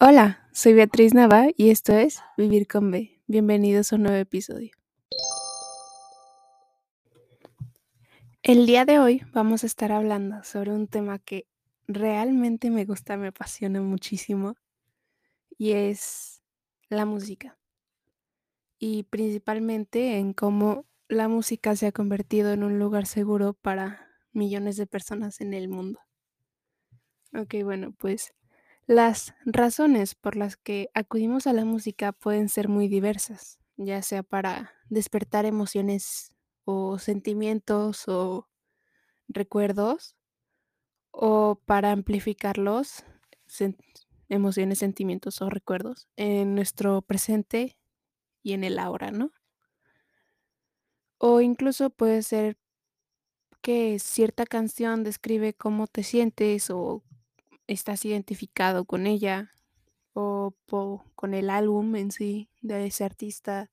[0.00, 3.20] Hola, soy Beatriz Nava y esto es Vivir con B.
[3.26, 4.70] Bienvenidos a un nuevo episodio.
[8.44, 11.48] El día de hoy vamos a estar hablando sobre un tema que
[11.88, 14.54] realmente me gusta, me apasiona muchísimo
[15.58, 16.44] y es
[16.90, 17.58] la música.
[18.78, 24.76] Y principalmente en cómo la música se ha convertido en un lugar seguro para millones
[24.76, 25.98] de personas en el mundo.
[27.34, 28.32] Ok, bueno, pues
[28.88, 34.24] las razones por las que acudimos a la música pueden ser muy diversas, ya sea
[34.24, 36.34] para despertar emociones
[36.66, 38.48] o sentimientos o
[39.28, 40.16] recuerdos
[41.12, 43.04] o para amplificarlos,
[43.48, 43.76] sen-
[44.28, 47.78] emociones, sentimientos o recuerdos en nuestro presente
[48.42, 49.32] y en el ahora, ¿no?
[51.20, 52.56] O incluso puede ser
[53.62, 57.02] que cierta canción describe cómo te sientes o
[57.68, 59.52] estás identificado con ella
[60.14, 60.54] o
[61.14, 63.70] con el álbum en sí de ese artista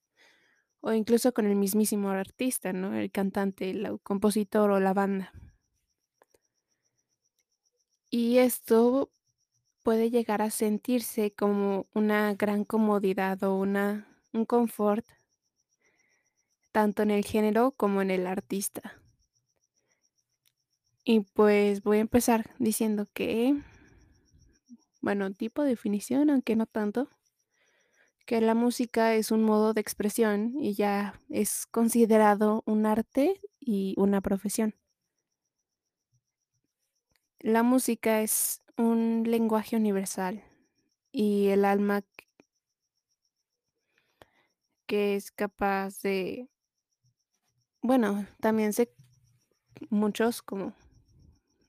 [0.82, 2.94] o incluso con el mismísimo artista, ¿no?
[2.94, 5.34] El cantante, el compositor o la banda.
[8.12, 9.10] Y esto
[9.82, 15.06] puede llegar a sentirse como una gran comodidad o una, un confort
[16.72, 19.02] tanto en el género como en el artista.
[21.04, 23.62] Y pues voy a empezar diciendo que,
[25.06, 27.08] bueno, tipo de definición, aunque no tanto,
[28.26, 33.94] que la música es un modo de expresión y ya es considerado un arte y
[33.98, 34.74] una profesión.
[37.40, 40.44] La música es un lenguaje universal
[41.12, 42.04] y el alma
[44.88, 46.50] que es capaz de,
[47.82, 48.92] bueno, también sé
[49.90, 50.74] muchos como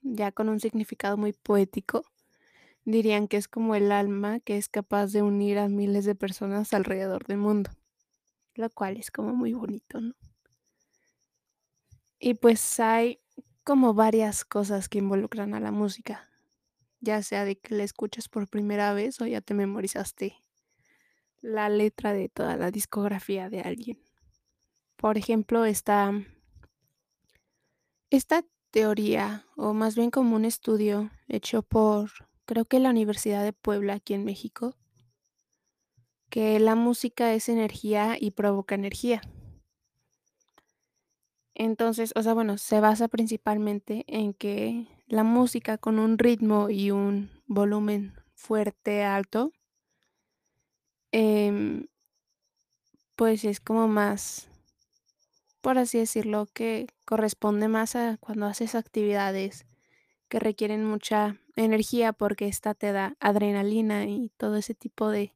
[0.03, 2.05] ya con un significado muy poético,
[2.87, 6.73] dirían que es como el alma que es capaz de unir a miles de personas
[6.73, 7.71] alrededor del mundo,
[8.55, 10.15] lo cual es como muy bonito, ¿no?
[12.19, 13.21] Y pues hay
[13.65, 16.31] como varias cosas que involucran a la música,
[17.01, 20.37] ya sea de que la escuchas por primera vez o ya te memorizaste
[21.43, 23.99] la letra de toda la discografía de alguien.
[24.97, 26.13] Por ejemplo, está
[28.11, 32.11] esta teoría, o más bien como un estudio hecho por,
[32.47, 34.75] creo que la Universidad de Puebla aquí en México,
[36.31, 39.21] que la música es energía y provoca energía.
[41.55, 46.91] Entonces, o sea, bueno, se basa principalmente en que la música con un ritmo y
[46.91, 49.53] un volumen fuerte, alto,
[51.13, 51.87] em,
[53.17, 54.49] pues es como más,
[55.63, 59.67] por así decirlo, que corresponde más a cuando haces actividades
[60.29, 65.35] que requieren mucha energía porque esta te da adrenalina y todo ese tipo de,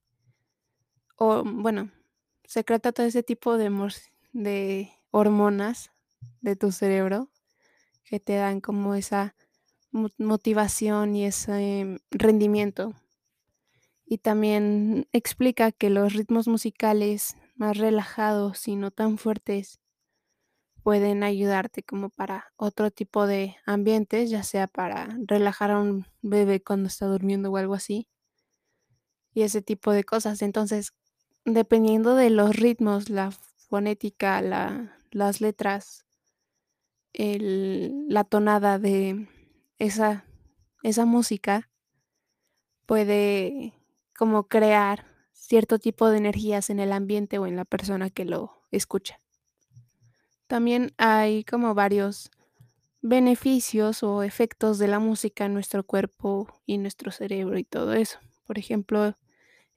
[1.16, 1.91] o bueno,
[2.44, 3.70] secreta todo ese tipo de,
[4.32, 5.92] de hormonas
[6.41, 7.30] de tu cerebro
[8.04, 9.34] que te dan como esa
[9.92, 12.94] mo- motivación y ese rendimiento.
[14.04, 19.79] Y también explica que los ritmos musicales más relajados y no tan fuertes
[20.82, 26.62] pueden ayudarte como para otro tipo de ambientes, ya sea para relajar a un bebé
[26.62, 28.08] cuando está durmiendo o algo así,
[29.34, 30.42] y ese tipo de cosas.
[30.42, 30.92] Entonces,
[31.44, 33.30] dependiendo de los ritmos, la
[33.68, 36.04] fonética, la- las letras,
[37.12, 39.28] el- la tonada de
[39.78, 40.24] esa,
[40.82, 41.68] esa música,
[42.86, 43.72] puede
[44.16, 48.62] como crear cierto tipo de energías en el ambiente o en la persona que lo
[48.70, 49.20] escucha.
[50.50, 52.32] También hay como varios
[53.02, 58.18] beneficios o efectos de la música en nuestro cuerpo y nuestro cerebro y todo eso.
[58.48, 59.16] Por ejemplo,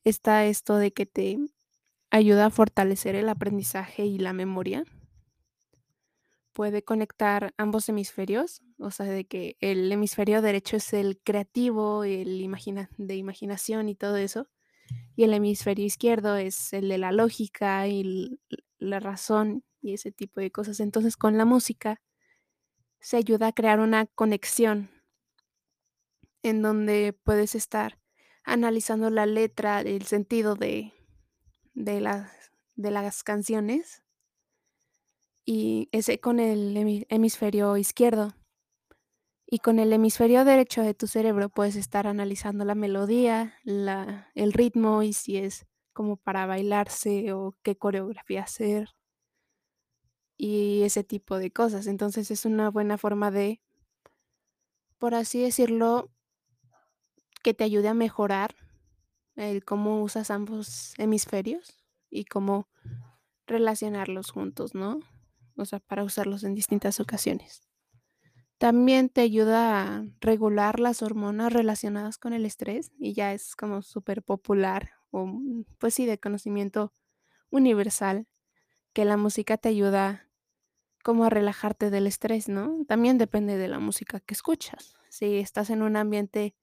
[0.04, 1.38] está esto de que te
[2.10, 4.84] ayuda a fortalecer el aprendizaje y la memoria.
[6.54, 12.42] Puede conectar ambos hemisferios, o sea, de que el hemisferio derecho es el creativo, el
[12.42, 14.48] imagina de imaginación y todo eso,
[15.16, 18.40] y el hemisferio izquierdo es el de la lógica y
[18.80, 20.80] la razón y ese tipo de cosas.
[20.80, 22.02] Entonces, con la música
[23.00, 24.90] se ayuda a crear una conexión
[26.42, 28.00] en donde puedes estar
[28.44, 30.94] analizando la letra, el sentido de,
[31.74, 32.32] de las,
[32.76, 34.04] de las canciones
[35.46, 38.34] y ese con el hemi- hemisferio izquierdo.
[39.46, 44.52] Y con el hemisferio derecho de tu cerebro puedes estar analizando la melodía, la, el
[44.52, 48.90] ritmo y si es como para bailarse o qué coreografía hacer
[50.46, 51.88] y ese tipo de cosas.
[51.88, 53.62] Entonces es una buena forma de,
[54.98, 56.12] por así decirlo,
[57.42, 58.54] que te ayude a mejorar
[59.38, 61.78] el cómo usas ambos hemisferios
[62.10, 62.68] y cómo
[63.48, 65.00] relacionarlos juntos, ¿no?
[65.56, 67.62] O sea, para usarlos en distintas ocasiones.
[68.58, 73.82] También te ayuda a regular las hormonas relacionadas con el estrés y ya es como
[73.82, 75.40] súper popular o
[75.78, 76.94] pues sí, de conocimiento
[77.50, 78.28] universal
[78.92, 80.30] que la música te ayuda
[81.04, 82.86] como a relajarte del estrés, ¿no?
[82.88, 84.96] También depende de la música que escuchas.
[85.10, 86.56] Si estás en un ambiente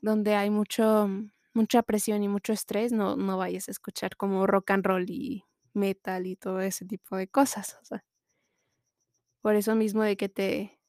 [0.00, 1.08] donde hay mucho,
[1.52, 5.44] mucha presión y mucho estrés, no, no vayas a escuchar como rock and roll y
[5.74, 7.78] metal y todo ese tipo de cosas.
[7.82, 8.04] O sea,
[9.42, 10.80] por eso mismo de que te,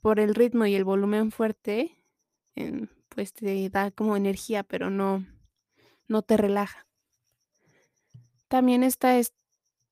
[0.00, 2.02] por el ritmo y el volumen fuerte,
[2.54, 5.26] em, pues te da como energía, pero no,
[6.06, 6.86] no te relaja.
[8.48, 9.18] También está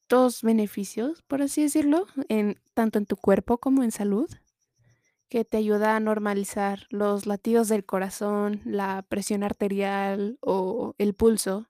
[0.07, 4.31] estos beneficios, por así decirlo, en, tanto en tu cuerpo como en salud
[5.29, 11.67] que te ayuda a normalizar los latidos del corazón, la presión arterial o el pulso,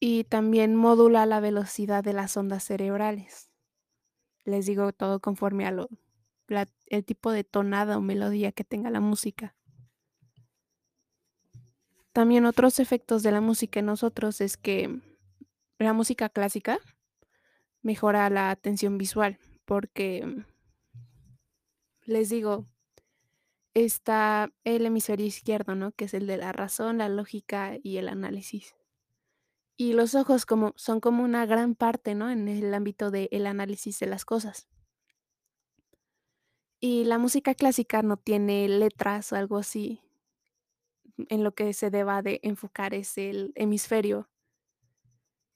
[0.00, 3.50] y también modula la velocidad de las ondas cerebrales.
[4.46, 5.90] Les digo todo conforme a lo,
[6.86, 9.54] el tipo de tonada o melodía que tenga la música.
[12.14, 15.02] También otros efectos de la música en nosotros es que
[15.78, 16.78] la música clásica
[17.82, 20.44] mejora la atención visual porque
[22.02, 22.66] les digo,
[23.74, 25.92] está el hemisferio izquierdo, ¿no?
[25.92, 28.74] Que es el de la razón, la lógica y el análisis.
[29.76, 32.30] Y los ojos como, son como una gran parte, ¿no?
[32.30, 34.68] En el ámbito del análisis de las cosas.
[36.80, 40.00] Y la música clásica no tiene letras o algo así.
[41.28, 44.28] En lo que se deba de enfocar es el hemisferio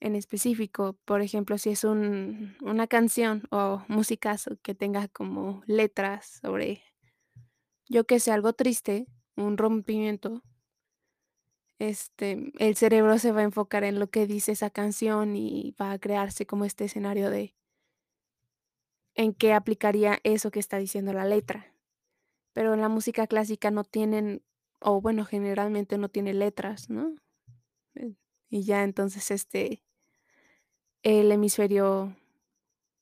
[0.03, 0.97] en específico.
[1.05, 6.83] Por ejemplo, si es un, una canción o música que tenga como letras sobre,
[7.87, 9.07] yo que sé, algo triste,
[9.37, 10.43] un rompimiento,
[11.79, 15.93] este, el cerebro se va a enfocar en lo que dice esa canción y va
[15.93, 17.55] a crearse como este escenario de
[19.15, 21.73] en qué aplicaría eso que está diciendo la letra.
[22.51, 24.43] Pero en la música clásica no tienen,
[24.81, 27.15] o bueno, generalmente no tiene letras, ¿no?
[27.95, 28.15] Eh,
[28.49, 29.81] y ya entonces este,
[31.03, 32.15] el hemisferio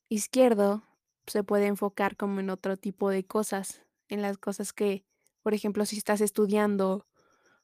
[0.08, 0.82] izquierdo
[1.26, 5.04] se puede enfocar como en otro tipo de cosas, en las cosas que,
[5.42, 7.06] por ejemplo, si estás estudiando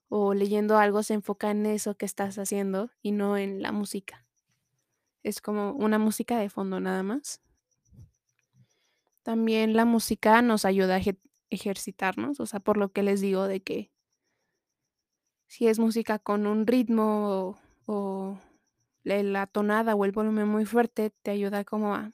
[0.09, 4.25] o leyendo algo, se enfoca en eso que estás haciendo y no en la música.
[5.25, 7.43] Es como una música de fondo nada más.
[9.25, 11.03] También la música nos ayuda a
[11.51, 13.91] ejercitarnos, o sea, por lo que les digo de que
[15.49, 18.39] si es música con un ritmo o, o
[19.09, 22.13] la tonada o el volumen muy fuerte, te ayuda como a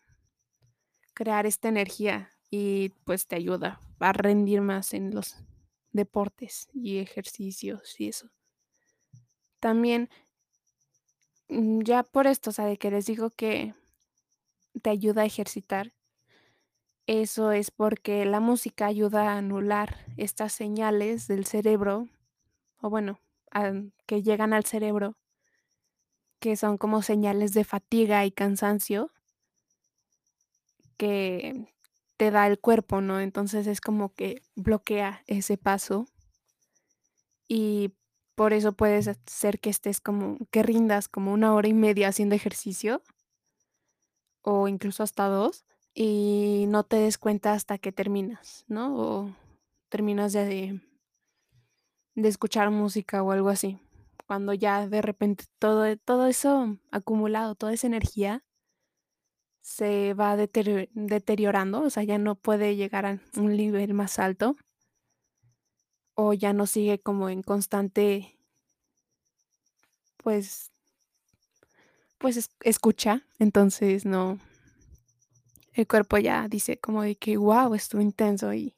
[1.15, 5.37] crear esta energía y pues te ayuda a rendir más en los
[5.93, 8.31] deportes y ejercicios y eso.
[9.61, 10.11] También,
[11.49, 13.75] mm, ya por esto, o sea, de que les digo que
[14.83, 15.93] te ayuda a ejercitar,
[17.07, 22.09] eso es porque la música ayuda a anular estas señales del cerebro,
[22.81, 23.21] o bueno,
[24.07, 25.17] que llegan al cerebro,
[26.45, 29.11] que son como señales de fatiga y cansancio
[30.99, 31.73] que
[32.19, 33.19] te da el cuerpo, ¿no?
[33.19, 36.05] Entonces es como que bloquea ese paso
[37.49, 37.95] y
[38.35, 42.35] por eso puedes hacer que estés como, que rindas como una hora y media haciendo
[42.35, 43.01] ejercicio
[44.43, 45.65] o incluso hasta dos
[45.95, 48.95] y no te des cuenta hasta que terminas, ¿no?
[48.99, 49.35] O
[49.89, 50.79] terminas de,
[52.15, 53.79] de escuchar música o algo así.
[54.27, 58.43] Cuando ya de repente todo, todo eso acumulado, toda esa energía
[59.61, 64.57] se va deteriorando, o sea, ya no puede llegar a un nivel más alto
[66.15, 68.39] o ya no sigue como en constante,
[70.17, 70.71] pues,
[72.19, 74.39] pues escucha, entonces no,
[75.73, 78.75] el cuerpo ya dice como de que, wow, estuvo intenso y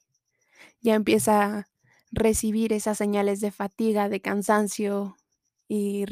[0.81, 1.69] ya empieza a
[2.11, 5.17] recibir esas señales de fatiga, de cansancio
[5.69, 6.05] y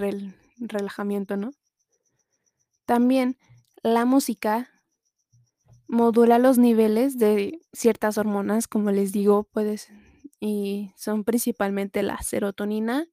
[0.58, 1.52] relajamiento, ¿no?
[2.86, 3.38] También
[3.82, 4.70] la música
[5.86, 9.88] modula los niveles de ciertas hormonas, como les digo, puedes,
[10.40, 13.06] y son principalmente la serotonina,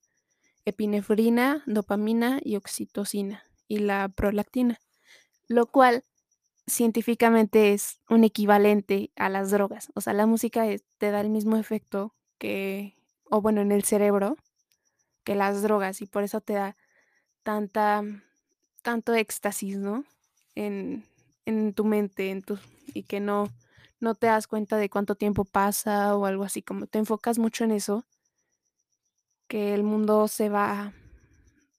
[0.66, 4.80] epinefrina, dopamina y oxitocina y la prolactina,
[5.48, 6.04] lo cual
[6.68, 9.92] científicamente es un equivalente a las drogas.
[9.96, 10.66] O sea, la música
[10.98, 12.96] te da el mismo efecto que,
[13.30, 14.38] o bueno, en el cerebro
[15.24, 16.76] que las drogas y por eso te da
[17.44, 18.04] tanta,
[18.82, 20.06] tanto éxtasis, ¿no?
[20.56, 21.06] En,
[21.46, 22.60] en tu mente en tu,
[22.94, 23.50] y que no,
[24.00, 27.64] no te das cuenta de cuánto tiempo pasa o algo así, como te enfocas mucho
[27.64, 28.06] en eso,
[29.48, 30.94] que el mundo se va,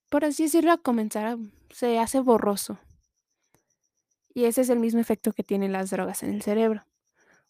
[0.09, 1.39] por así decirlo, a comenzar a
[1.73, 2.79] se hace borroso.
[4.35, 6.85] Y ese es el mismo efecto que tienen las drogas en el cerebro.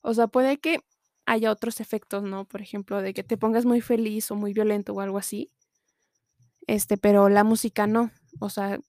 [0.00, 0.80] O sea, puede que
[1.26, 2.44] haya otros efectos, ¿no?
[2.44, 5.50] Por ejemplo, de que te pongas muy feliz o muy violento o algo así.
[6.66, 8.10] Este, pero la música no.
[8.40, 8.80] O sea,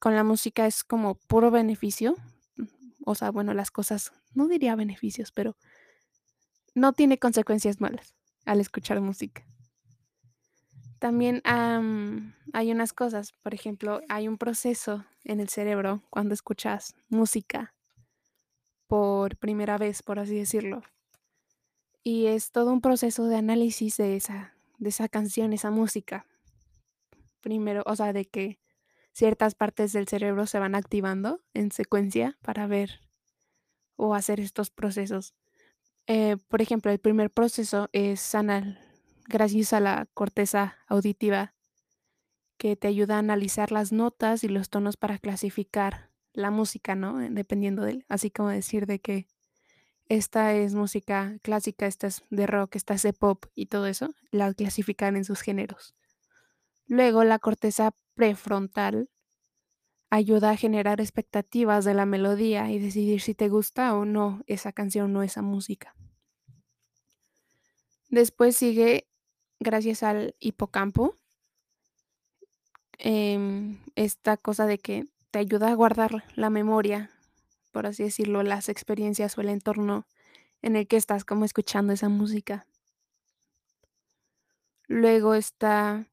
[0.00, 2.16] con la música es como puro beneficio.
[3.04, 5.56] O sea, bueno, las cosas, no diría beneficios, pero
[6.74, 8.14] no tiene consecuencias malas
[8.44, 9.44] al escuchar música.
[10.98, 16.94] También am, hay unas cosas, por ejemplo, hay un proceso en el cerebro cuando escuchas
[17.08, 17.74] música
[18.86, 20.82] por primera vez, por así decirlo.
[22.02, 26.26] Y es todo un proceso de análisis de esa, de esa canción, esa música.
[27.46, 28.58] Primero, o sea, de que
[29.12, 33.02] ciertas partes del cerebro se van activando en secuencia para ver
[33.94, 35.32] o hacer estos procesos.
[36.08, 38.80] Eh, por ejemplo, el primer proceso es anal,
[39.28, 41.54] gracias a la corteza auditiva
[42.58, 47.22] que te ayuda a analizar las notas y los tonos para clasificar la música, ¿no?
[47.22, 49.28] Eh, Dependiendo de, así como decir de que
[50.08, 54.16] esta es música clásica, esta es de rock, esta es de pop y todo eso,
[54.32, 55.94] la clasifican en sus géneros.
[56.88, 59.08] Luego la corteza prefrontal
[60.10, 64.72] ayuda a generar expectativas de la melodía y decidir si te gusta o no esa
[64.72, 65.94] canción o esa música.
[68.10, 69.06] Después sigue,
[69.60, 71.18] gracias al hipocampo,
[72.98, 77.10] em, esta cosa de que te ayuda a guardar la memoria,
[77.72, 80.06] por así decirlo, las experiencias o el entorno
[80.62, 82.66] en el que estás como escuchando esa música.
[84.88, 86.06] Luego está,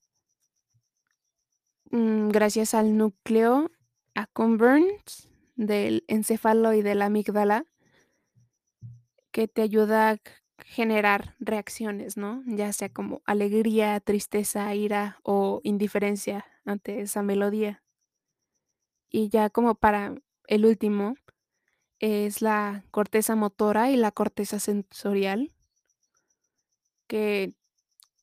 [1.93, 3.69] gracias al núcleo
[4.15, 7.65] accumbens del encéfalo y de la amígdala,
[9.31, 10.17] que te ayuda a
[10.65, 12.43] generar reacciones, ¿no?
[12.47, 17.83] Ya sea como alegría, tristeza, ira o indiferencia ante esa melodía.
[19.09, 20.15] Y ya como para
[20.47, 21.15] el último,
[21.99, 25.51] es la corteza motora y la corteza sensorial,
[27.07, 27.53] que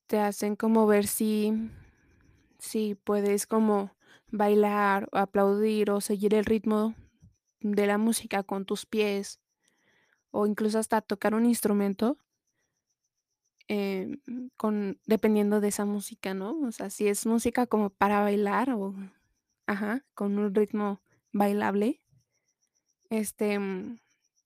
[0.09, 1.71] te hacen como ver si,
[2.61, 3.97] si puedes como
[4.31, 6.95] bailar o aplaudir o seguir el ritmo
[7.61, 9.41] de la música con tus pies
[10.33, 12.19] o incluso hasta tocar un instrumento
[13.69, 14.19] em,
[14.57, 16.59] con, dependiendo de esa música, ¿no?
[16.61, 18.95] O sea, si es música como para bailar o,
[19.67, 21.03] ajá, con un ritmo
[21.33, 22.01] bailable,
[23.11, 23.99] este, mm,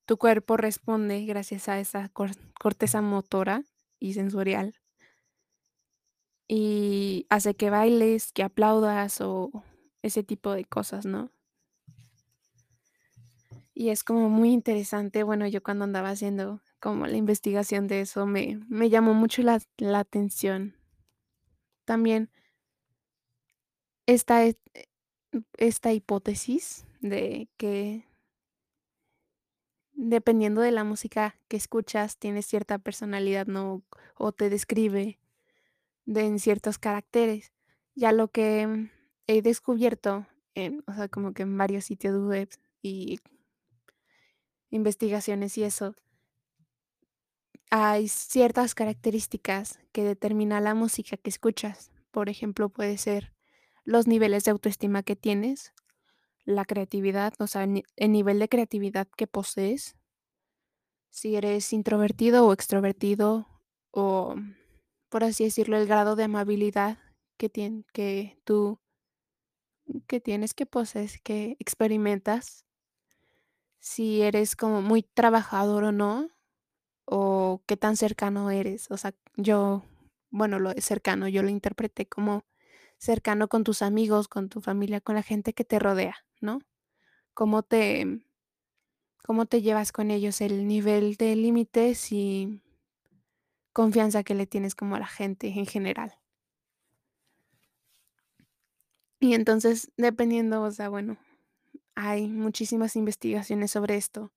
[0.06, 3.64] tu cuerpo responde gracias a esa cor- corteza motora
[3.99, 4.75] y sensorial
[6.48, 9.50] y hace que bailes, que aplaudas o
[10.02, 11.30] ese tipo de cosas, ¿no?
[13.74, 18.26] Y es como muy interesante, bueno, yo cuando andaba haciendo como la investigación de eso
[18.26, 20.74] me, me llamó mucho la, la atención.
[21.86, 22.30] También
[24.06, 24.56] esta, es-
[25.58, 28.04] esta hipótesis de que
[29.94, 33.82] dependiendo de la música que escuchas, tienes cierta personalidad, ¿no?
[34.16, 35.18] O te describe
[36.06, 37.52] de en ciertos caracteres.
[37.94, 38.90] Ya lo que
[39.26, 42.49] he descubierto en, o sea, como que en varios sitios web
[42.82, 43.20] y
[44.70, 45.94] investigaciones y eso,
[47.70, 51.90] hay ciertas características que determina la música que escuchas.
[52.11, 53.32] Por ejemplo, puede ser
[53.84, 55.73] los niveles de autoestima que tienes,
[56.44, 59.96] la creatividad, o sea, el nivel de creatividad que posees,
[61.11, 63.49] si eres introvertido o extrovertido,
[63.90, 64.37] o
[65.14, 66.99] por así decirlo, el grado de amabilidad
[67.38, 68.80] que, tien- que tú
[70.06, 72.64] que tienes, que posees, que experimentas,
[73.80, 76.28] si eres como muy trabajador o no,
[77.06, 78.90] o qué tan cercano eres.
[78.90, 79.85] O sea, yo,
[80.30, 82.44] bueno, lo cercano, yo lo interpreté como
[82.99, 86.61] cercano con tus amigos, con tu familia, con la gente que te rodea, ¿no?
[87.35, 88.25] ¿Cómo te,
[89.25, 90.40] cómo te llevas con ellos?
[90.40, 92.61] El nivel de límites y
[93.75, 96.14] confianza que le tienes como a la gente en general.
[99.21, 101.19] Y entonces, dependiendo, o sea, bueno,
[101.95, 104.33] hay muchísimas investigaciones sobre esto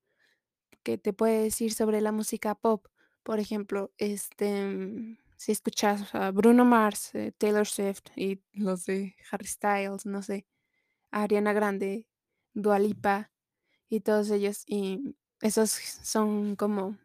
[0.84, 2.88] que te puede decir sobre la música pop.
[3.24, 9.16] Por ejemplo, este, mm, si escuchas a Bruno Mars, eh, Taylor Swift y los de
[9.32, 10.48] Harry Styles, no sé,
[11.12, 12.08] Ariana Grande,
[12.54, 13.32] Dua Lipa
[13.90, 16.98] y todos ellos, y esos son como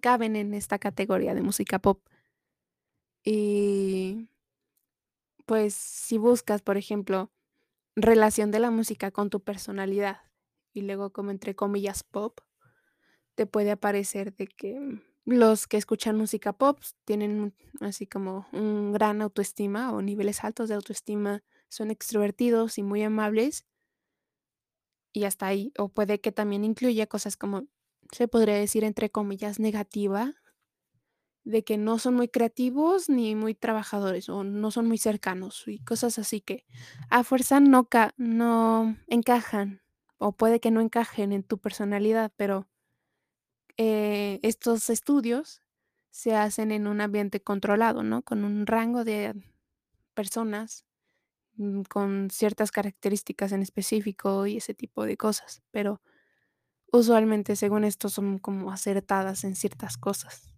[0.00, 2.00] caben en esta categoría de música pop.
[3.24, 4.28] Y
[5.46, 7.30] pues si buscas, por ejemplo,
[7.96, 10.18] relación de la música con tu personalidad
[10.74, 12.40] y luego como entre comillas pop,
[13.34, 19.22] te puede aparecer de que Los que escuchan música pop tienen así como un gran
[19.22, 23.66] autoestima o niveles altos de autoestima, son extrovertidos y muy amables.
[25.14, 27.66] Y hasta ahí, o puede que también incluya cosas como,
[28.12, 30.34] se podría decir entre comillas, negativa,
[31.44, 35.78] de que no son muy creativos ni muy trabajadores o no son muy cercanos y
[35.80, 36.64] cosas así que
[37.10, 39.82] a fuerza no, ca- no encajan
[40.18, 42.66] o puede que no encajen en tu personalidad, pero
[43.76, 45.62] eh, estos estudios
[46.10, 48.22] se hacen en un ambiente controlado, ¿no?
[48.22, 49.34] Con un rango de
[50.14, 50.86] personas
[51.56, 56.02] mm, con ciertas características en específico y ese tipo de cosas, pero
[56.96, 60.48] usualmente según esto son como acertadas en ciertas cosas,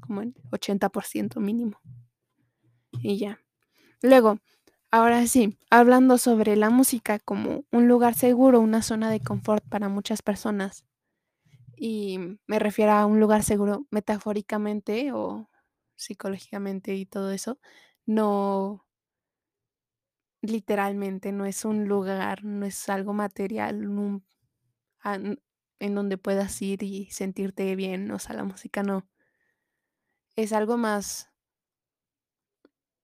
[0.00, 1.80] como el 80% mínimo
[3.00, 3.40] y ya.
[4.02, 4.38] Luego,
[4.90, 9.88] ahora sí, hablando sobre la música como un lugar seguro, una zona de confort para
[9.88, 10.84] muchas personas.
[11.76, 15.50] Y me refiero a un lugar seguro metafóricamente o
[15.96, 17.58] psicológicamente y todo eso,
[18.06, 18.86] no
[20.42, 23.86] literalmente, no es un lugar, no es algo material,
[25.14, 25.40] un-
[25.82, 29.06] en donde puedas ir y sentirte bien, o sea, la música no,
[30.36, 31.30] es algo más,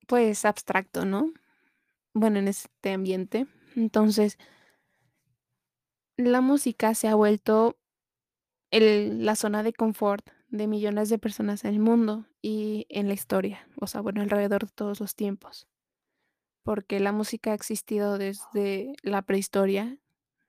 [0.07, 1.33] pues, abstracto, ¿no?
[2.15, 3.47] Bueno, en este ambiente.
[3.77, 4.39] Entonces,
[6.17, 7.79] la música se ha vuelto
[8.71, 13.15] el- la zona de confort de millones de personas en el mundo y en la
[13.15, 15.69] historia, o sea, bueno, alrededor de todos los tiempos,
[16.65, 19.99] porque la música ha existido desde la prehistoria,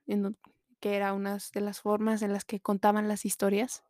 [0.06, 0.36] en
[0.80, 3.84] que era una de las formas en las que contaban las historias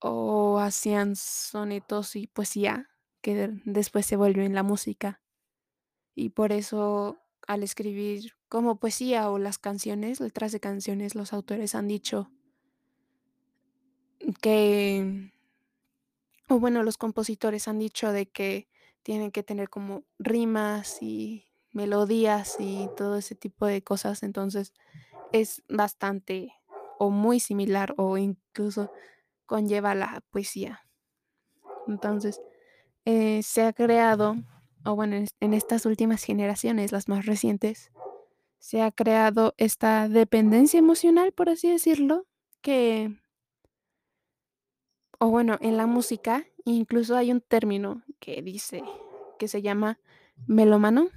[0.00, 2.88] o hacían sonetos y poesía,
[3.22, 5.22] que de- después se volvió en la música.
[6.14, 7.18] Y por eso
[7.48, 12.30] al escribir como poesía o las canciones, letras de canciones, los autores han dicho
[14.42, 15.30] que
[16.48, 18.68] O bueno, los compositores han dicho de que
[19.02, 24.72] tienen que tener como rimas y melodías y todo ese tipo de cosas, entonces
[25.32, 26.54] es bastante
[26.98, 28.90] o muy similar o incluso
[29.46, 30.82] conlleva la poesía.
[31.86, 32.42] Entonces,
[33.06, 34.36] eh, se ha creado,
[34.84, 37.92] o bueno, en, es- en estas últimas generaciones, las más recientes,
[38.60, 42.26] se ha creado esta dependencia emocional, por así decirlo,
[42.62, 43.16] que
[45.18, 48.90] O bueno, en la música incluso hay un término que dice
[49.38, 50.00] que se llama
[50.46, 51.08] melómano,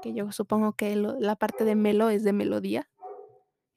[0.00, 2.90] que yo supongo que lo la parte de melo es de melodía,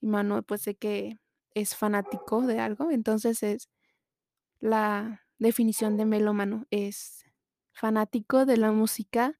[0.01, 1.19] y mano, pues, sé que
[1.53, 3.69] es fanático de algo, entonces es
[4.59, 7.25] la definición de melómano es
[7.73, 9.39] fanático de la música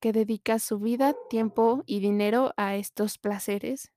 [0.00, 3.92] que dedica su vida, tiempo y dinero a estos placeres.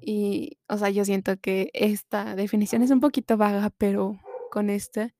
[0.00, 4.18] Y, o sea, yo siento que esta definición es un poquito vaga, pero
[4.50, 5.14] con esta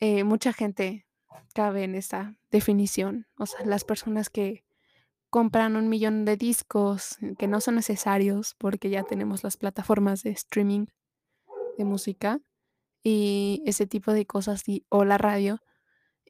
[0.00, 1.06] eh, mucha gente
[1.54, 3.26] cabe en esa definición.
[3.36, 4.64] O sea, las personas que
[5.34, 10.22] compran un millón de discos eh, que no son necesarios porque ya tenemos las plataformas
[10.22, 10.86] de streaming
[11.76, 12.40] de música
[13.02, 15.58] y ese tipo de cosas y, o la radio.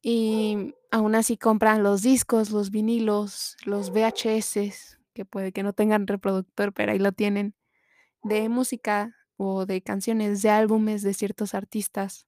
[0.01, 6.07] Y aún así compran los discos, los vinilos, los VHS, que puede que no tengan
[6.07, 7.55] reproductor, pero ahí lo tienen,
[8.23, 12.27] de música o de canciones, de álbumes de ciertos artistas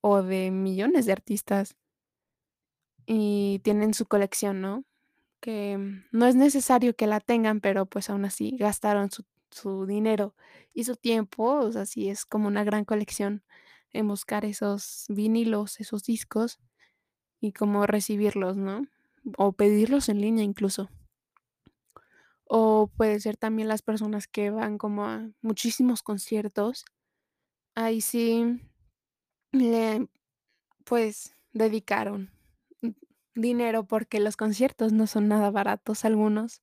[0.00, 1.76] o de millones de artistas.
[3.06, 4.84] y tienen su colección, ¿no?
[5.40, 9.86] Que mm, no es necesario que la tengan, pero pues aún así gastaron su, su
[9.86, 10.34] dinero
[10.74, 13.44] y su tiempo, o sea, sí es como una gran colección
[13.92, 16.60] en buscar esos vinilos, esos discos
[17.40, 18.82] y cómo recibirlos, ¿no?
[19.38, 20.90] O pedirlos en línea incluso.
[22.44, 26.84] O puede ser también las personas que van como a muchísimos conciertos.
[27.74, 28.60] Ahí sí
[29.52, 30.08] le
[30.84, 32.30] Pues, dedicaron,
[33.34, 36.62] dinero, porque los conciertos no son nada baratos algunos,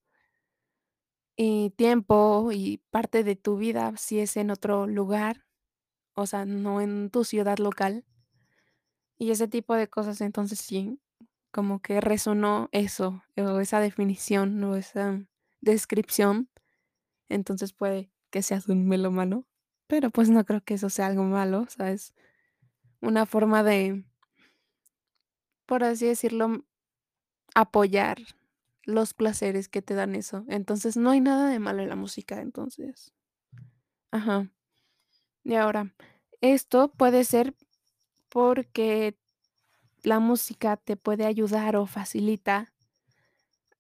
[1.38, 5.46] y tiempo y parte de tu vida si es en otro lugar,
[6.16, 8.06] o sea, no en tu ciudad local,
[9.20, 10.22] y ese tipo de cosas.
[10.22, 11.00] Entonces sí,
[11.52, 15.26] como que resonó eso, o esa definición, o esa
[15.62, 16.50] descripción,
[17.30, 19.48] entonces puede que seas un melómano,
[19.88, 22.14] pero, pues, no creo que eso sea algo malo, o sea, es
[23.02, 24.06] una forma de,
[25.68, 26.64] por así decirlo
[27.56, 28.20] Apoyar
[28.84, 30.46] los placeres que te dan eso.
[30.48, 33.14] Entonces, no hay nada de malo en la música, entonces.
[34.12, 34.50] Ajá.
[35.44, 35.94] Y ahora,
[36.40, 37.56] esto puede ser
[38.30, 39.18] porque
[40.04, 42.74] la música te puede ayudar o facilita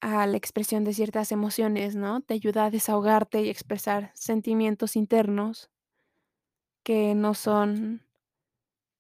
[0.01, 2.21] a la expresión de ciertas emociones, ¿no?
[2.21, 5.69] Te ayuda a desahogarte y expresar sentimientos internos
[6.83, 8.01] que no son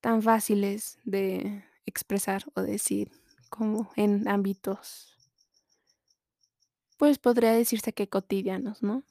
[0.01, 3.11] tan fáciles de expresar o decir
[3.49, 5.17] como en ámbitos
[6.97, 9.03] pues podría decirse que cotidianos, ¿no?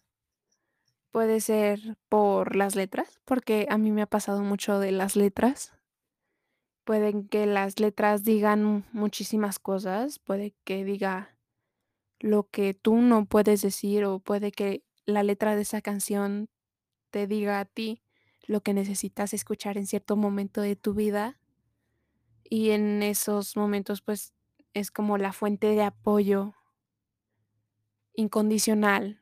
[1.13, 5.73] Puede ser por las letras, porque a mí me ha pasado mucho de las letras.
[6.85, 11.37] Pueden que las letras digan muchísimas cosas, puede que diga
[12.19, 16.49] lo que tú no puedes decir o puede que la letra de esa canción
[17.11, 18.03] te diga a ti
[18.47, 21.39] lo que necesitas escuchar en cierto momento de tu vida
[22.51, 24.35] y en esos momentos pues
[24.75, 26.55] es como la fuente de apoyo
[28.15, 29.21] incondicional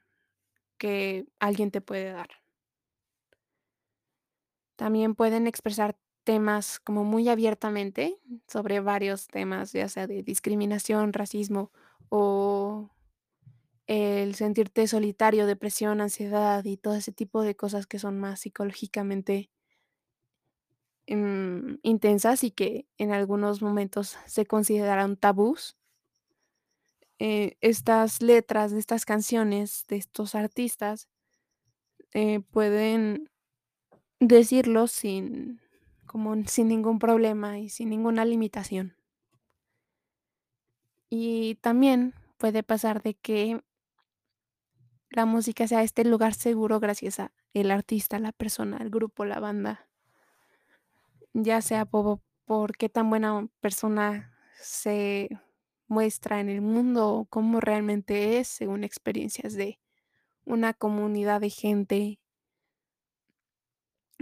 [0.79, 2.31] que alguien te puede dar.
[4.77, 11.71] También pueden expresar temas como muy abiertamente sobre varios temas, ya sea de discriminación, racismo
[12.09, 12.91] o
[13.87, 19.51] el sentirte solitario, depresión, ansiedad y todo ese tipo de cosas que son más psicológicamente
[21.09, 25.77] mm, intensas y que en algunos momentos se consideran tabús.
[27.19, 31.09] Eh, estas letras de estas canciones de estos artistas
[32.13, 33.31] eh, pueden
[34.21, 35.61] decirlo sin
[36.07, 38.97] como sin ningún problema y sin ninguna limitación.
[41.11, 43.61] Y también puede pasar de que
[45.11, 49.41] la música sea este lugar seguro gracias a el artista, la persona, el grupo, la
[49.41, 49.89] banda,
[51.35, 52.21] ya sea por,
[52.79, 55.29] qué tan buena persona se
[55.89, 59.79] muestra en el mundo o cómo realmente es según experiencias de
[60.45, 62.19] una comunidad de gente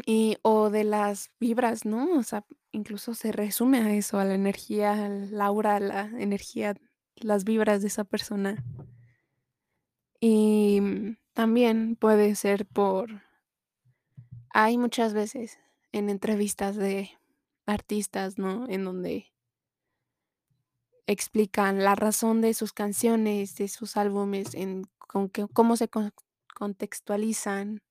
[0.07, 2.18] y o de las vibras, ¿no?
[2.18, 6.75] O sea, incluso se resume a eso, a la energía, al aura, la energía,
[7.16, 8.64] las vibras de esa persona.
[10.20, 13.22] Y, mm, también puede ser por
[14.55, 15.59] hay muchas veces
[15.92, 17.11] en entrevistas de
[17.66, 18.66] artistas, ¿no?
[18.68, 19.33] En donde
[21.07, 26.12] explican la razón de sus canciones, de sus álbumes, en con que cómo se con
[26.55, 27.83] contextualizan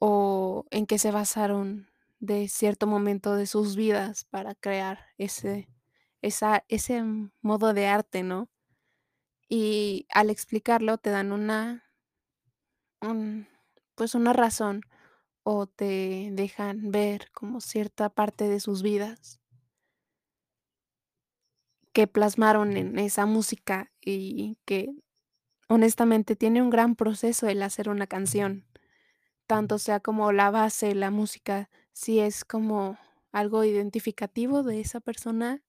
[0.00, 1.88] o en qué se basaron
[2.20, 5.68] de cierto momento de sus vidas para crear ese
[6.22, 7.02] esa ese
[7.42, 8.48] modo de arte, ¿no?
[9.50, 11.84] Y al explicarlo te dan una
[13.00, 13.46] un
[13.94, 14.82] pues una razón
[15.42, 19.40] o te dejan ver como cierta parte de sus vidas
[21.92, 24.88] que plasmaron en esa música y que
[25.68, 28.66] honestamente tiene un gran proceso el hacer una canción,
[29.46, 32.98] tanto sea como la base, la música, si es como
[33.32, 35.62] algo identificativo de esa persona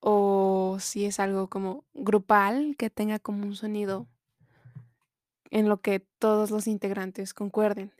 [0.00, 4.08] o si es algo como grupal que tenga como un sonido
[5.50, 7.92] en lo que todos los integrantes concuerden.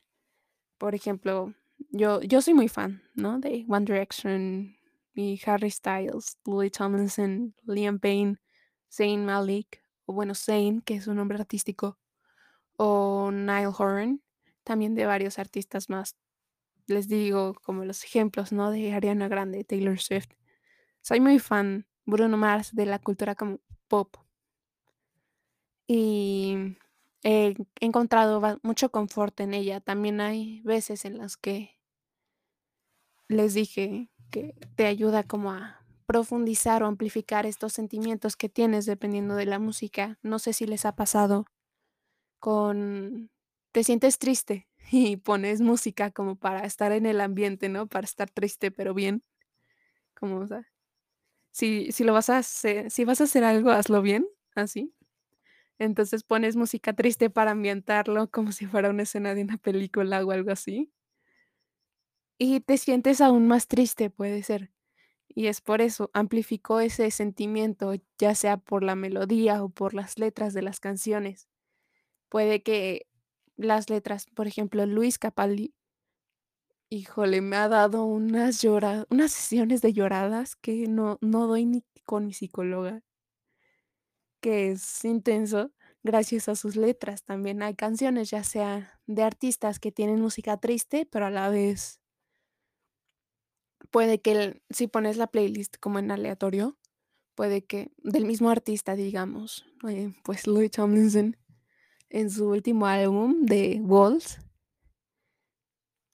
[0.79, 1.55] Por ejemplo,
[1.91, 3.39] yo yo soy muy fan, ¿no?
[3.39, 4.77] De One Direction
[5.15, 8.39] y Harry Styles, Louis Tomlinson, Liam Payne,
[8.91, 11.99] Zayn Malik, o bueno, Zayn, que es su nombre artístico,
[12.77, 14.23] o Niall Horan,
[14.65, 16.17] también de varios artistas más.
[16.87, 18.71] Les digo como los ejemplos, ¿no?
[18.71, 20.31] De Ariana Grande, Taylor Swift.
[21.03, 24.17] Soy muy fan, Bruno Mars, de la cultura como pop.
[25.87, 26.77] Y
[27.23, 29.81] he encontrado mucho confort en ella.
[29.81, 31.79] También hay veces en las que
[33.29, 39.37] les dije que te ayuda como a profundizar o amplificar estos sentimientos que tienes dependiendo
[39.37, 40.19] de la música.
[40.23, 41.47] No sé si les ha pasado
[42.41, 43.31] con
[43.73, 47.87] te sientes triste y pones música como para estar en el ambiente, ¿no?
[47.89, 49.23] Para estar triste, pero bien,
[50.15, 50.67] como, o sea,
[51.53, 54.95] si si lo vas a hacer si vas a hacer algo, hazlo bien, así.
[55.81, 60.31] Entonces pones música triste para ambientarlo como si fuera una escena de una película o
[60.31, 60.93] algo así.
[62.39, 64.71] Y te sientes aún más triste, puede ser.
[65.29, 70.19] Y es por eso, amplificó ese sentimiento, ya sea por la melodía o por las
[70.19, 71.49] letras de las canciones.
[72.31, 73.09] Puede que
[73.57, 75.75] las letras, por ejemplo, Luis Capaldi,
[76.89, 81.85] híjole, me ha dado unas llora unas sesiones de lloradas que no no doy ni
[82.05, 83.03] con mi psicóloga.
[84.41, 85.73] Que es intenso,
[86.03, 87.25] gracias a sus letras.
[87.25, 92.01] También hay canciones, ya sea de artistas que tienen música triste, pero a la vez
[93.91, 96.79] puede que si pones la playlist como en aleatorio,
[97.35, 101.37] puede que del mismo artista, digamos, eh, pues Louis Tomlinson,
[102.11, 104.41] en su último álbum de Walls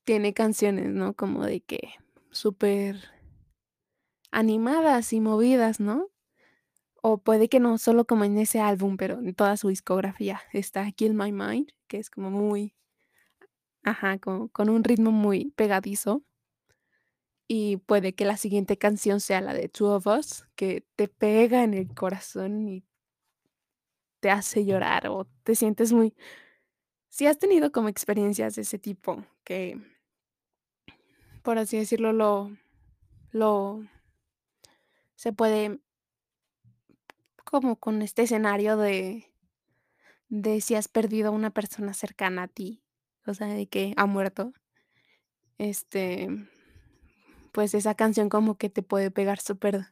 [0.05, 1.15] tiene canciones, ¿no?
[1.15, 1.95] Como de que
[2.31, 2.97] súper
[4.31, 6.11] animadas y movidas, ¿no?
[7.09, 10.41] O puede que no solo como en ese álbum, pero en toda su discografía.
[10.53, 12.75] Está Kill My Mind, que es como muy
[13.85, 16.25] ajá, con con un ritmo muy pegadizo.
[17.47, 21.63] Y puede que la siguiente canción sea la de Two of Us, que te pega
[21.63, 22.85] en el corazón y
[24.19, 26.13] te hace llorar o te sientes muy
[27.09, 29.81] si has tenido como experiencias de ese tipo que
[31.43, 32.51] por así decirlo, lo
[33.31, 33.85] lo
[35.15, 35.81] se puede
[37.47, 39.33] como con este escenario de
[40.29, 42.83] de si has perdido a una persona cercana a ti,
[43.27, 44.53] o sea, de que ha muerto,
[45.59, 46.29] este,
[47.53, 49.87] pues esa canción como que te puede pegar súper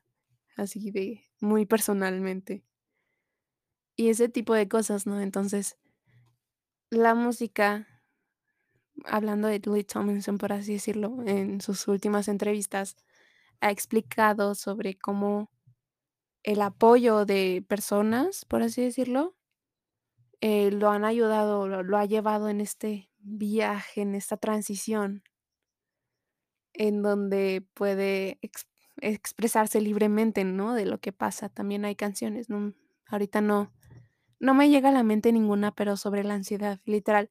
[0.57, 2.64] así de muy personalmente.
[3.97, 5.21] Y ese tipo de cosas, ¿no?
[5.21, 5.79] Entonces,
[6.90, 7.87] la música,
[9.05, 12.97] hablando de Louis Tomlinson, por así decirlo, en sus últimas entrevistas,
[13.61, 15.54] ha explicado sobre cómo
[16.44, 19.37] el apoyo de personas, por así decirlo,
[20.40, 25.24] eh, lo han ayudado, lo lo ha llevado en este viaje, en esta transición
[26.74, 28.66] en donde puede ex
[29.00, 30.74] expresarse libremente, ¿no?
[30.74, 31.48] De lo que pasa.
[31.48, 32.74] También hay canciones, ¿no?
[33.07, 33.72] Ahorita no
[34.40, 37.30] no me llega a la mente ninguna, pero sobre la ansiedad, literal.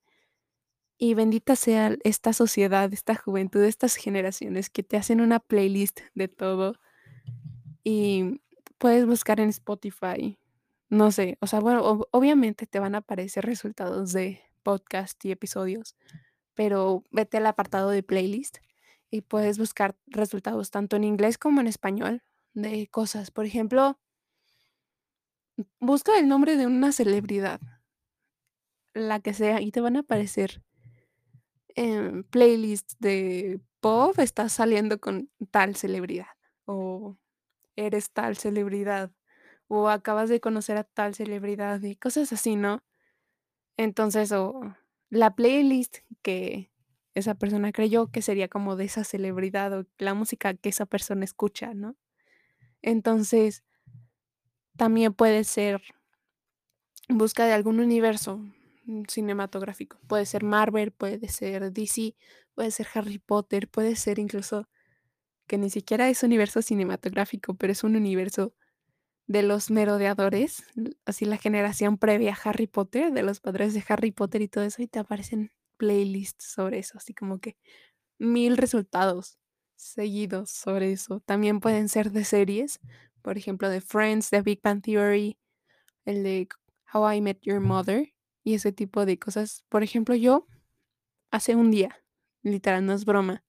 [0.98, 6.28] Y bendita sea esta sociedad, esta juventud, estas generaciones que te hacen una playlist de
[6.28, 6.76] todo.
[7.84, 8.42] Y
[8.84, 10.38] puedes buscar en Spotify,
[10.90, 15.32] no sé, o sea, bueno, ob obviamente te van a aparecer resultados de podcast y
[15.32, 15.96] episodios,
[16.54, 18.58] pero vete al apartado de playlist
[19.10, 23.32] y puedes buscar resultados tanto en inglés como en español de cosas.
[23.32, 23.98] Por ejemplo
[25.80, 27.62] busca el nombre de una celebridad
[28.94, 30.62] la que sea, y te van a aparecer
[31.76, 36.28] em, playlists de pop, estás saliendo con tal celebridad,
[36.66, 37.18] o
[37.76, 39.12] eres tal celebridad,
[39.68, 42.84] o acabas de conocer a tal celebridad, y cosas así, ¿no?
[43.78, 44.76] Entonces, o
[45.10, 46.72] la playlist que
[47.16, 51.26] esa persona creyó que sería como de esa celebridad, o la música que esa persona
[51.26, 51.96] escucha, ¿no?
[52.82, 53.64] Entonces
[54.78, 55.82] también puede ser
[57.10, 58.42] busca de algún universo,
[59.08, 60.00] cinematográfico.
[60.08, 62.16] Puede ser Marvel, puede ser DC,
[62.56, 64.68] puede ser Harry Potter, puede ser incluso
[65.48, 68.54] que ni siquiera es universo cinematográfico, pero es un universo
[69.28, 70.64] de los merodeadores,
[71.06, 74.64] así la generación previa a Harry Potter, de los padres de Harry Potter y todo
[74.64, 77.58] eso, y te aparecen playlists sobre eso, así como que
[78.20, 79.38] 1000 resultados
[79.76, 81.22] seguidos sobre eso.
[81.22, 82.80] También pueden ser de series,
[83.22, 85.38] por ejemplo, de Friends, de Big Bang Theory,
[86.06, 86.48] el de
[86.94, 89.64] How I Met Your Mother y ese tipo de cosas.
[89.70, 90.48] Por ejemplo, yo
[91.32, 92.04] hace un día,
[92.44, 93.44] literal, no es broma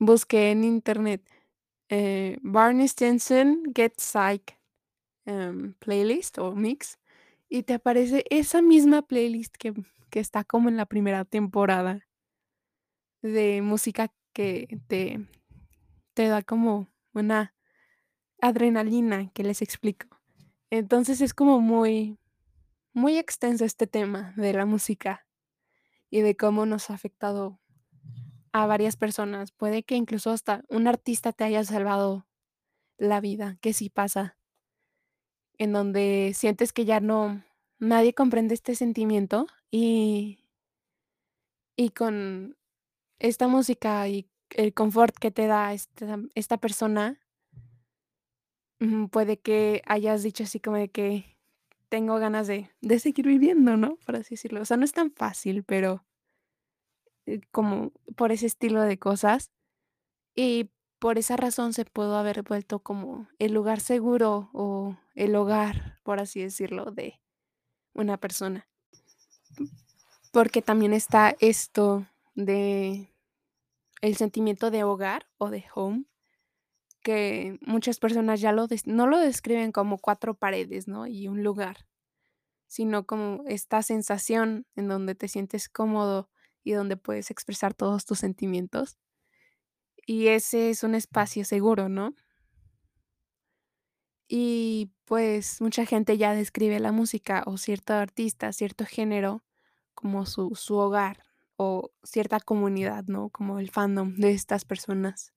[0.00, 1.22] busqué en internet,
[1.90, 4.56] eh, Barney Stinson Get Psyched,
[5.26, 6.98] em, playlist o mix,
[7.48, 9.74] y te aparece esa misma playlist que
[10.10, 12.02] que está como en la primera temporada
[13.22, 15.20] de música que te
[16.14, 17.54] te da como una
[18.40, 20.08] adrenalina, que les explico.
[20.70, 22.18] Entonces, es como muy
[22.94, 25.26] muy extenso este tema de la música
[26.10, 27.60] y de cómo nos ha afectado
[28.52, 29.52] a varias personas.
[29.52, 32.26] Puede que incluso hasta un artista te haya salvado
[32.98, 34.36] la vida, que sí pasa.
[35.58, 37.42] En donde sientes que ya no
[37.78, 40.38] nadie comprende este sentimiento y
[41.76, 42.56] y con
[43.18, 47.20] esta música y el confort que te da esta esta persona
[48.80, 51.36] ujú, puede que hayas dicho así como de que
[51.88, 53.96] tengo ganas de de seguir viviendo, ¿no?
[54.06, 54.62] Por así decirlo.
[54.62, 56.04] O sea, no es tan fácil, pero
[57.50, 59.50] como por ese estilo de cosas,
[60.34, 65.98] y por esa razón se pudo haber vuelto como el lugar seguro o el hogar,
[66.02, 67.20] por así decirlo, de
[67.94, 68.68] una persona.
[70.32, 73.12] Porque también está esto de
[74.00, 76.04] el sentimiento de hogar o de home,
[77.02, 81.06] que muchas personas ya lo no lo describen como 4 paredes, ¿no?
[81.06, 81.86] Y un lugar,
[82.66, 86.28] sino como esta sensación en donde te sientes cómodo
[86.64, 88.96] y donde puedes expresar todos tus sentimientos.
[90.06, 92.14] Y ese es un espacio seguro, ¿no?
[94.32, 99.42] Y, pues, mucha gente ya describe la música o cierto artista, cierto género
[99.94, 101.24] como su su hogar
[101.56, 103.30] o cierta comunidad, ¿no?
[103.30, 105.32] Como el fandom de estas personas.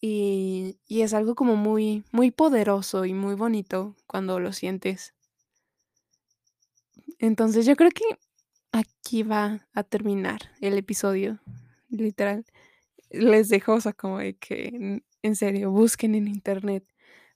[0.00, 5.12] Y y es algo como muy muy poderoso y muy bonito cuando lo sientes.
[7.18, 8.04] Entonces, yo creo que
[8.72, 11.40] aquí va a terminar el episodio,
[11.88, 12.44] literal.
[13.10, 16.84] Les dejo, o sea, como de que, en serio, busquen en internet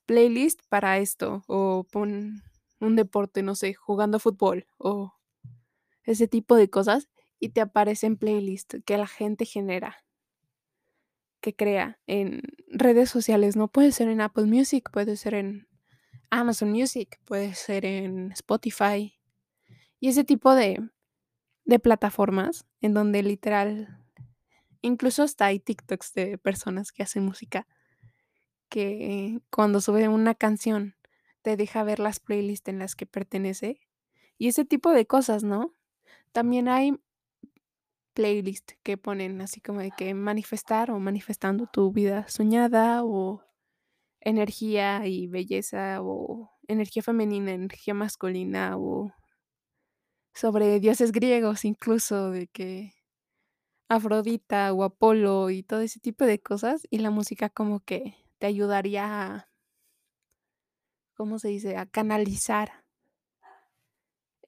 [0.07, 2.43] playlist para esto, o pon
[2.81, 5.15] un deporte, no sé, jugando fútbol, o
[6.05, 7.09] ese tipo de cosas,
[7.41, 9.97] y te aparecen playlist que la gente genera.
[11.41, 13.69] que crea en redes sociales, ¿no?
[13.69, 15.67] Puede ser en Apple Music, puede ser en
[16.31, 19.19] Amazon Music, puede ser en Spotify
[20.01, 20.81] y ese tipo de,
[21.65, 24.05] de plataformas en donde literal,
[24.81, 27.67] incluso hasta hay TikToks de personas que hacen música
[28.69, 30.97] que cuando suben una canción
[31.43, 33.81] te deja ver las playlists en las que pertenece
[34.39, 35.75] y ese tipo de cosas, ¿no?
[36.33, 36.99] También hay
[38.15, 43.43] playlists que ponen así como de que manifestar o manifestando tu vida soñada o
[44.21, 49.13] energía y belleza o energía femenina, energía masculina o
[50.35, 52.95] sobre dioses griegos incluso de que
[53.89, 58.47] Afrodita o Apolo y todo ese tipo de cosas y la música como que te
[58.47, 59.05] ayudaría
[59.37, 59.49] a,
[61.15, 62.85] ¿cómo se dice?, a canalizar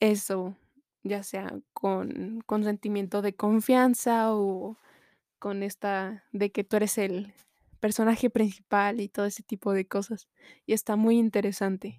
[0.01, 0.57] eso,
[1.03, 4.77] ya sea con, con sentimiento de confianza o
[5.39, 7.35] con esta de que tú eres el
[7.81, 10.29] personaje principal y todo ese tipo de cosas.
[10.67, 11.99] Y está muy interesante.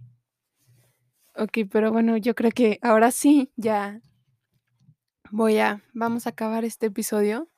[1.38, 4.00] Ok, pero bueno, yo creo que ahora sí, ya
[5.32, 7.50] voy a, vamos a acabar este episodio.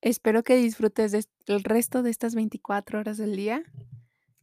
[0.00, 1.12] Espero que disfrutes
[1.46, 3.64] del resto de estas 24 horas del día.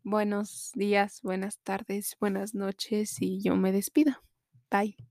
[0.04, 4.14] Buenos días, buenas tardes, buenas noches y yo me despido.
[4.70, 5.11] Bye.